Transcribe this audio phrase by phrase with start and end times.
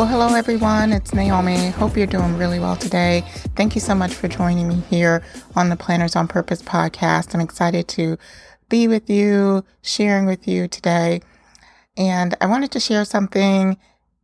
[0.00, 0.94] Well, hello everyone.
[0.94, 1.68] It's Naomi.
[1.72, 3.22] Hope you're doing really well today.
[3.54, 5.22] Thank you so much for joining me here
[5.54, 7.34] on the Planners on Purpose podcast.
[7.34, 8.16] I'm excited to
[8.70, 11.20] be with you, sharing with you today.
[11.98, 13.76] And I wanted to share something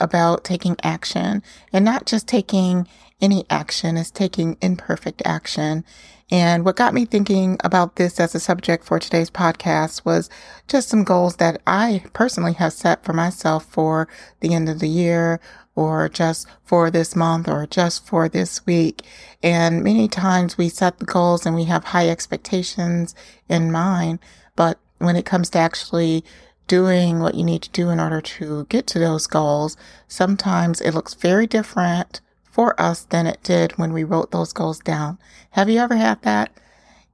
[0.00, 2.88] about taking action and not just taking
[3.20, 5.84] any action, is taking imperfect action.
[6.30, 10.28] And what got me thinking about this as a subject for today's podcast was
[10.66, 14.08] just some goals that I personally have set for myself for
[14.40, 15.40] the end of the year
[15.74, 19.02] or just for this month or just for this week.
[19.42, 23.14] And many times we set the goals and we have high expectations
[23.48, 24.18] in mind.
[24.54, 26.24] But when it comes to actually
[26.66, 30.92] doing what you need to do in order to get to those goals, sometimes it
[30.92, 32.20] looks very different
[32.58, 35.16] for us than it did when we wrote those goals down.
[35.50, 36.50] Have you ever had that?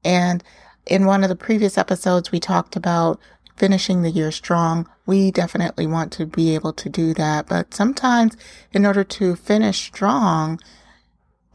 [0.03, 0.43] And
[0.87, 3.21] in one of the previous episodes, we talked about
[3.55, 4.89] finishing the year strong.
[5.05, 7.47] We definitely want to be able to do that.
[7.47, 8.39] But sometimes
[8.73, 10.61] in order to finish strong,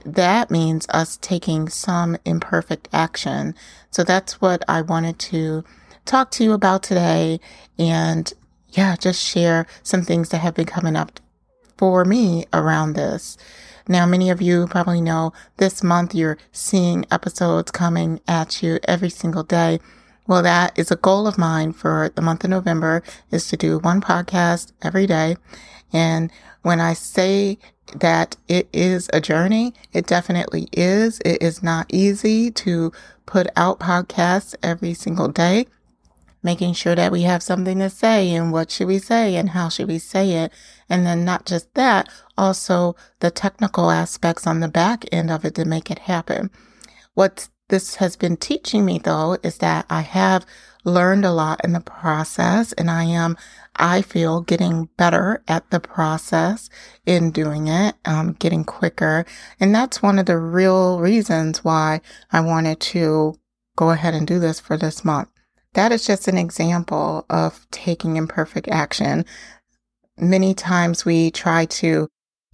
[0.05, 3.55] that means us taking some imperfect action.
[3.89, 5.63] So that's what I wanted to
[6.05, 7.39] talk to you about today
[7.79, 8.31] and
[8.69, 11.19] yeah, just share some things that have been coming up
[11.75, 13.35] for me around this.
[13.89, 19.09] Now, many of you probably know this month you're seeing episodes coming at you every
[19.09, 19.79] single day.
[20.27, 23.01] Well, that is a goal of mine for the month of November
[23.31, 25.37] is to do one podcast every day.
[25.91, 26.29] And
[26.61, 27.57] when I say
[27.95, 31.19] that it is a journey, it definitely is.
[31.25, 32.91] It is not easy to
[33.25, 35.65] put out podcasts every single day
[36.41, 39.69] making sure that we have something to say and what should we say and how
[39.69, 40.51] should we say it.
[40.89, 45.55] And then not just that, also the technical aspects on the back end of it
[45.55, 46.49] to make it happen.
[47.13, 50.45] What this has been teaching me though is that I have
[50.85, 53.37] learned a lot in the process and I am,
[53.75, 56.69] I feel getting better at the process
[57.05, 59.25] in doing it, um, getting quicker.
[59.59, 62.01] And that's one of the real reasons why
[62.31, 63.35] I wanted to
[63.75, 65.29] go ahead and do this for this month.
[65.73, 69.25] That is just an example of taking imperfect action.
[70.17, 72.07] Many times we try to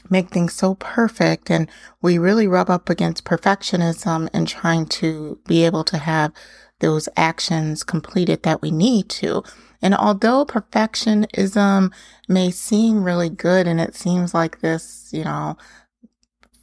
[0.09, 1.69] make things so perfect and
[2.01, 6.31] we really rub up against perfectionism and trying to be able to have
[6.79, 9.43] those actions completed that we need to.
[9.81, 11.91] And although perfectionism
[12.27, 15.57] may seem really good and it seems like this, you know,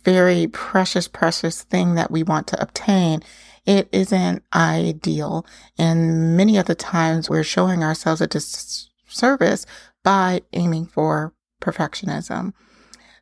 [0.04, 3.22] very precious, precious thing that we want to obtain,
[3.66, 5.46] it isn't ideal.
[5.78, 9.66] And many of the times we're showing ourselves a disservice
[10.02, 12.52] by aiming for perfectionism.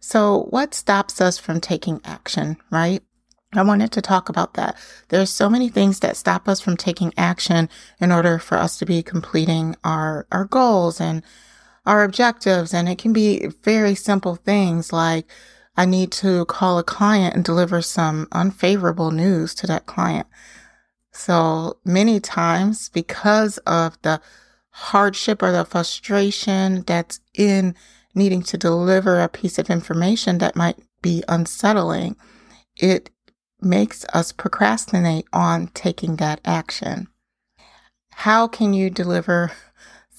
[0.01, 3.03] So what stops us from taking action, right?
[3.53, 4.77] I wanted to talk about that.
[5.09, 7.69] There's so many things that stop us from taking action
[8.01, 11.22] in order for us to be completing our, our goals and
[11.84, 12.72] our objectives.
[12.72, 15.27] And it can be very simple things like
[15.76, 20.26] I need to call a client and deliver some unfavorable news to that client.
[21.12, 24.20] So many times, because of the
[24.70, 27.75] hardship or the frustration that's in
[28.14, 32.16] needing to deliver a piece of information that might be unsettling,
[32.76, 33.10] it
[33.60, 37.09] makes us procrastinate on taking that action.
[38.12, 39.53] How can you deliver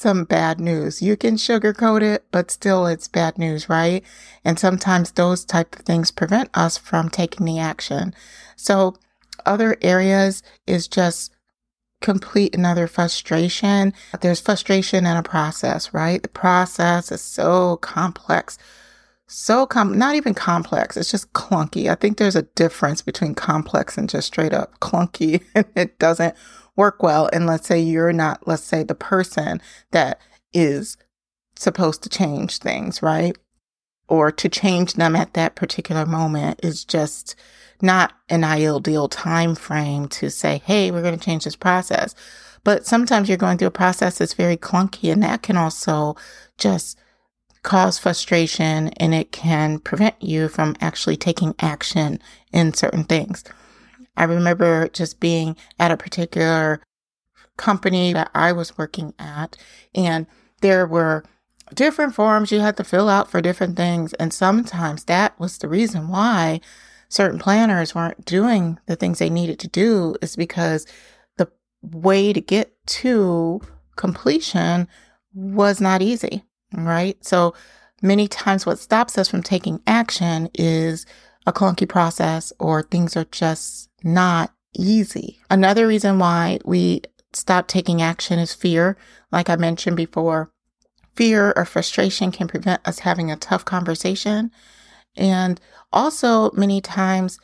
[0.02, 1.02] some bad news.
[1.02, 4.04] You can sugarcoat it, but still it's bad news, right?
[4.44, 8.14] And sometimes those type of things prevent us from taking the action.
[8.56, 8.96] So
[9.46, 11.32] other areas is just
[12.02, 13.94] complete another frustration.
[14.22, 16.22] There's frustration in a process, right?
[16.22, 18.58] The process is so complex.
[19.28, 20.98] So com not even complex.
[20.98, 21.90] It's just clunky.
[21.90, 25.44] I think there's a difference between complex and just straight up clunky.
[25.56, 26.36] And it doesn't
[26.76, 27.30] work well.
[27.32, 30.20] And let's say you're not, let's say the person that
[30.54, 30.98] is
[31.56, 33.38] supposed to change things, right?
[34.08, 37.36] Or to change them at that particular moment is just
[37.82, 42.16] not an ideal time frame to say, hey, we're going to change this process.
[42.64, 46.16] But sometimes you're going through a process that's very clunky and that can also
[46.58, 47.00] just
[47.64, 52.20] cause frustration and it can prevent you from actually taking action
[52.52, 53.44] in certain things.
[54.16, 56.82] I remember just being at a particular
[57.58, 59.58] company that I was working at,
[59.94, 60.28] and
[60.62, 61.24] there were
[61.74, 64.14] different forms you had to fill out for different things.
[64.14, 66.62] And sometimes that was the reason why
[67.10, 70.86] certain planners weren't doing the things they needed to do is because
[71.38, 71.50] the
[71.82, 73.62] way to get to
[73.96, 74.88] completion
[75.34, 76.44] was not easy,
[76.74, 77.24] right?
[77.24, 77.54] So
[78.02, 81.06] many times what stops us from taking action is
[81.46, 85.40] a clunky process or things are just not easy.
[85.50, 87.02] Another reason why we
[87.34, 88.98] stop taking action is fear.
[89.32, 90.52] Like I mentioned before,
[91.16, 94.52] fear or frustration can prevent us having a tough conversation.
[95.16, 95.60] And
[95.92, 97.38] also, many times,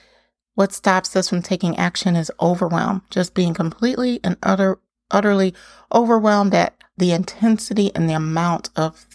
[0.56, 4.80] what stops us from taking action is overwhelm, just being completely and utter,
[5.12, 5.54] utterly
[5.94, 9.06] overwhelmed at the intensity and the amount of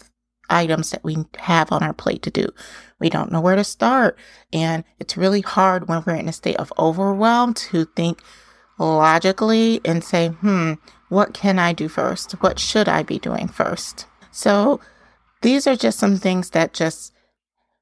[0.53, 2.47] items that we have on our plate to do.
[2.99, 4.17] We don't know where to start.
[4.53, 8.21] And it's really hard when we're in a state of overwhelm to think
[8.79, 10.73] logically and say, hmm,
[11.09, 12.33] what can I do first?
[12.33, 14.07] What should I be doing first?
[14.31, 14.79] So
[15.41, 17.13] these are just some things that just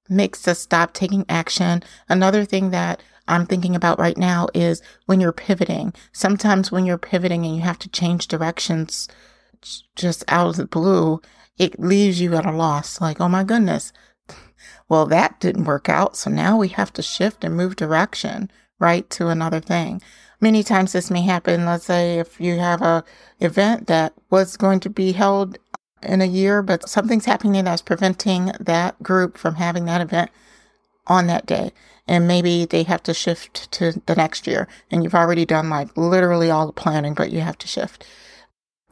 [0.09, 1.83] makes us stop taking action.
[2.09, 5.93] Another thing that I'm thinking about right now is when you're pivoting.
[6.11, 9.07] Sometimes when you're pivoting and you have to change directions
[9.95, 11.21] just out of the blue,
[11.61, 12.99] it leaves you at a loss.
[12.99, 13.93] Like, oh my goodness.
[14.89, 16.17] Well, that didn't work out.
[16.17, 18.49] So now we have to shift and move direction,
[18.79, 20.01] right, to another thing.
[20.41, 21.67] Many times this may happen.
[21.67, 23.03] Let's say if you have a
[23.39, 25.59] event that was going to be held
[26.01, 30.31] in a year, but something's happening that's preventing that group from having that event
[31.05, 31.71] on that day.
[32.07, 34.67] And maybe they have to shift to the next year.
[34.89, 38.03] And you've already done like literally all the planning, but you have to shift.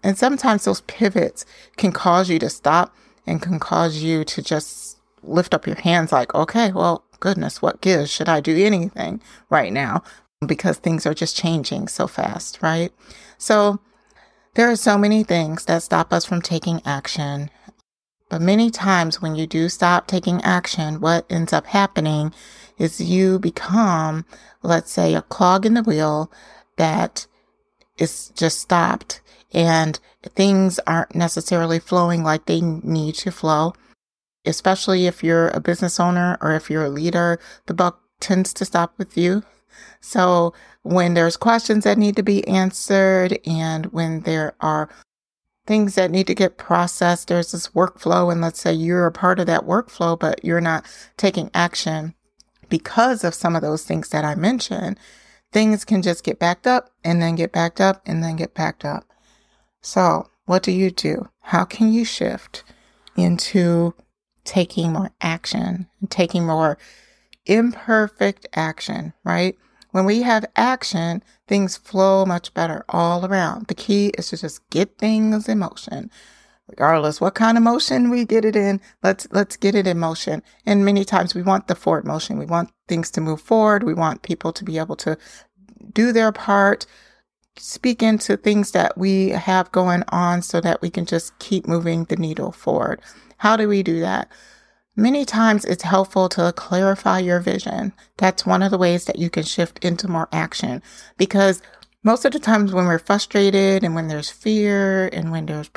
[0.04, 1.46] And sometimes those pivots
[1.78, 6.12] can cause you to stop and can cause you to just lift up your hands
[6.12, 8.10] like, okay, well, goodness, what gives?
[8.10, 10.04] Should I do anything right now?
[10.46, 12.92] Because things are just changing so fast, right?
[13.38, 13.80] So
[14.56, 17.50] there are so many things that stop us from taking action.
[18.30, 22.34] But many times when you do stop taking action, what ends up happening
[22.78, 24.26] is you become,
[24.64, 26.32] let's say, a clog in the wheel
[26.78, 27.28] that
[27.98, 33.74] is just stopped and things aren't necessarily flowing like they need to flow.
[34.46, 38.66] Especially if you're a business owner or if you're a leader, the buck tends to
[38.66, 39.44] stop with you.
[40.02, 44.90] So when there's questions that need to be answered and when there are
[45.68, 48.32] things that need to get processed, there's this workflow.
[48.32, 50.86] And let's say you're a part of that workflow, but you're not
[51.18, 52.16] taking action
[52.70, 54.98] because of some of those things that I mentioned,
[55.52, 58.86] things can just get backed up and then get backed up and then get backed
[58.86, 59.09] up.
[59.82, 61.30] So what do you do?
[61.42, 62.64] How can you shift
[63.16, 63.94] into
[64.44, 66.78] taking more action taking more
[67.46, 69.56] imperfect action, right?
[69.92, 73.68] When we have action, things flow much better all around.
[73.68, 76.12] The key is to just get things in motion.
[76.68, 80.44] Regardless what kind of motion we get it in, let's let's get it in motion.
[80.68, 82.38] And many times we want the forward motion.
[82.38, 83.82] We want things to move forward.
[83.82, 85.18] We want people to be able to
[85.92, 86.86] do their part,
[87.60, 92.06] speak into things that we have going on so that we can just keep moving
[92.06, 93.02] the needle forward.
[93.38, 94.30] How do we do that?
[94.96, 97.94] Many times it's helpful to clarify your vision.
[98.18, 100.82] That's one of the ways that you can shift into more action
[101.18, 101.62] because
[102.04, 105.70] most of the times when we're frustrated and when there's fear and when there's,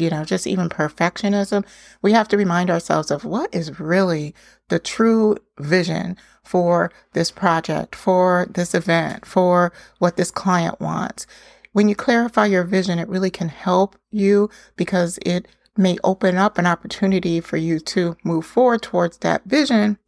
[0.00, 1.64] you know, just even perfectionism,
[2.02, 4.34] we have to remind ourselves of what is really
[4.68, 11.26] the true vision for this project, for this event, for what this client wants.
[11.72, 16.58] When you clarify your vision, it really can help you because it may open up
[16.58, 19.98] an opportunity for you to move forward towards that vision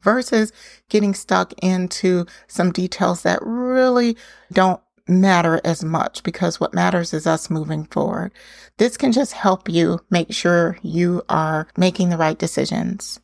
[0.00, 0.52] versus
[0.88, 4.16] getting stuck into some details that really
[4.52, 8.32] don't matter as much because what matters is us moving forward.
[8.78, 13.20] This can just help you make sure you are making the right decisions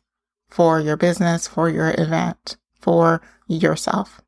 [0.49, 4.21] for your business, for your event, for yourself.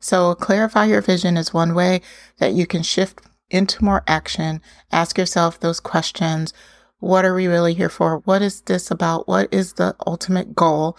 [0.00, 2.00] So clarify your vision is one way
[2.38, 4.60] that you can shift into more action.
[4.92, 6.52] Ask yourself those questions.
[7.00, 8.18] What are we really here for?
[8.18, 9.28] What is this about?
[9.28, 10.96] What is the ultimate goal?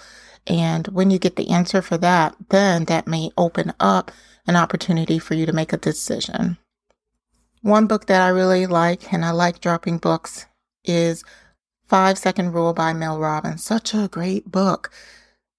[0.47, 4.11] And when you get the answer for that, then that may open up
[4.49, 6.57] an opportunity for you to make a decision.
[7.61, 10.47] One book that I really like, and I like dropping books,
[10.83, 11.23] is
[11.87, 13.63] Five Second Rule by Mel Robbins.
[13.63, 14.89] Such a great book.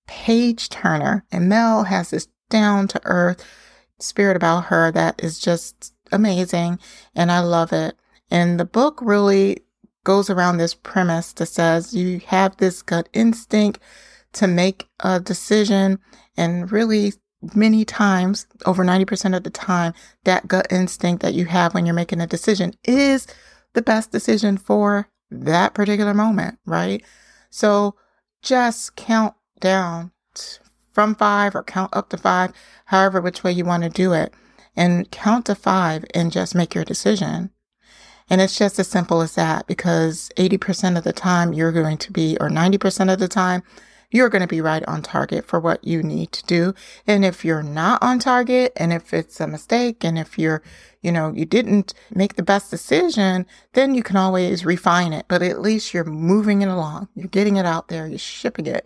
[0.08, 1.24] Page Turner.
[1.30, 3.44] And Mel has this down to earth
[4.00, 6.80] spirit about her that is just amazing.
[7.14, 7.94] And I love it.
[8.28, 9.60] And the book really
[10.02, 13.78] goes around this premise that says you have this gut instinct
[14.32, 16.00] to make a decision
[16.36, 17.12] and really
[17.54, 19.94] many times over 90% of the time
[20.24, 23.26] that gut instinct that you have when you're making a decision is
[23.72, 27.02] the best decision for that particular moment, right?
[27.50, 27.94] So
[28.42, 30.12] just count down
[30.92, 32.52] from five or count up to five,
[32.86, 34.34] however, which way you want to do it,
[34.76, 37.50] and count to five and just make your decision.
[38.28, 42.12] And it's just as simple as that because 80% of the time you're going to
[42.12, 43.62] be, or 90% of the time,
[44.10, 46.74] you're going to be right on target for what you need to do.
[47.06, 50.62] And if you're not on target and if it's a mistake and if you're,
[51.00, 55.26] you know, you didn't make the best decision, then you can always refine it.
[55.28, 57.08] But at least you're moving it along.
[57.14, 58.06] You're getting it out there.
[58.06, 58.84] You're shipping it.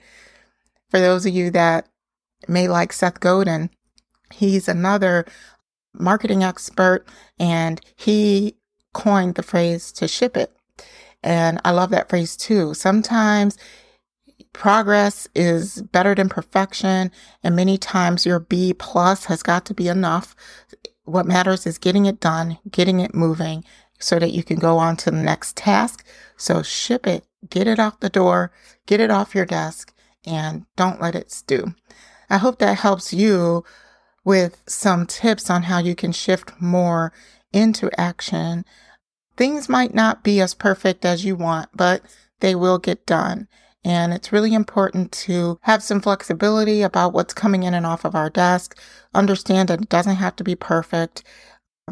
[0.90, 1.88] For those of you that
[2.47, 3.71] may like Seth Godin,
[4.33, 5.25] he's another
[5.95, 7.07] marketing expert
[7.38, 8.57] and he
[8.93, 10.54] coined the phrase to ship it.
[11.23, 12.75] And I love that phrase too.
[12.75, 13.57] Sometimes
[14.54, 17.11] progress is better than perfection
[17.42, 20.34] and many times your b plus has got to be enough.
[21.04, 23.64] What matters is getting it done getting it moving
[23.99, 26.06] so that you can go on to the next task.
[26.38, 28.52] So ship it get it off the door
[28.87, 29.92] get it off your desk
[30.25, 31.75] and don't let it stew.
[32.30, 33.64] I hope that helps you
[34.25, 37.12] with some tips on how you can shift more
[37.52, 38.64] into action.
[39.37, 42.02] Things might not be as perfect as you want but
[42.40, 43.49] they will get done
[43.85, 48.14] and it's really important to have some flexibility about what's coming in and off of
[48.14, 48.79] our desk.
[49.14, 51.23] Understand that it doesn't have to be perfect.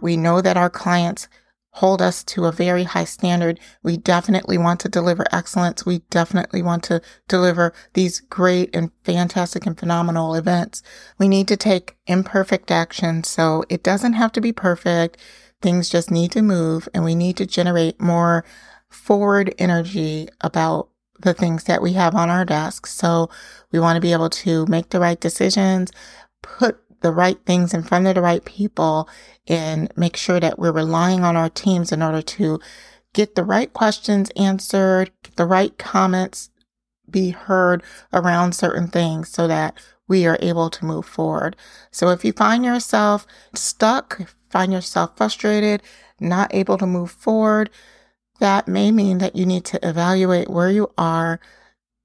[0.01, 1.29] We know that our clients
[1.77, 3.59] hold us to a very high standard.
[3.83, 5.87] We definitely want to deliver excellence.
[5.87, 10.83] We definitely want to deliver these great and fantastic and phenomenal events.
[11.19, 13.25] We need to take imperfect action.
[13.25, 15.17] So it doesn't have to be perfect.
[15.63, 18.45] Things just need to move and we need to generate more
[18.91, 20.89] forward energy about
[21.21, 22.92] the things that we have on our desks.
[22.92, 23.31] So
[23.71, 25.92] we want to be able to make the right decisions,
[26.42, 29.09] put the right things in front of the right people,
[29.47, 32.61] and make sure that we're relying on our teams in order to
[33.12, 36.50] get the right questions answered, the right comments
[37.11, 39.75] be heard around certain things so that
[40.09, 41.57] we are able to move forward.
[41.90, 45.83] So if you find yourself stuck, find yourself frustrated,
[46.21, 47.71] not able to move forward,
[48.41, 51.41] that may mean that you need to evaluate where you are,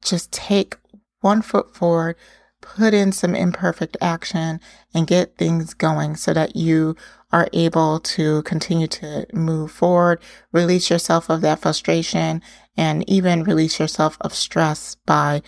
[0.04, 0.78] just take
[1.22, 2.16] one foot forward,
[2.62, 4.60] put in some imperfect action,
[4.94, 6.96] and get things going so that you
[7.32, 12.42] are able to continue to move forward, release yourself of that frustration,
[12.76, 15.42] and even release yourself of stress by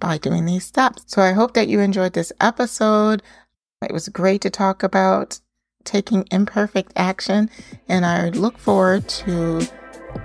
[0.00, 1.04] by doing these steps.
[1.06, 3.22] So I hope that you enjoyed this episode.
[3.82, 5.40] It was great to talk about
[5.84, 7.48] taking imperfect action,
[7.88, 9.66] and I look forward to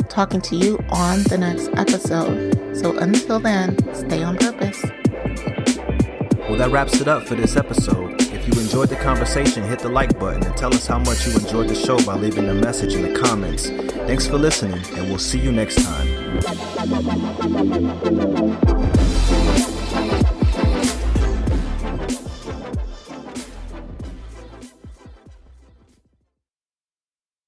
[0.10, 2.78] talking to you on the next episode.
[2.78, 4.84] So until then, stay on purpose.
[6.50, 8.22] Well, that wraps it up for this episode.
[8.22, 11.34] If you enjoyed the conversation, hit the like button and tell us how much you
[11.34, 13.70] enjoyed the show by leaving a message in the comments.
[13.70, 16.08] Thanks for listening, and we'll see you next time.